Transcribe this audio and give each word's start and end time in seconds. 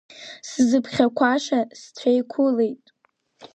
Сзыԥхьақәаша 0.49 1.59
сцәеиқәылеит. 1.79 2.85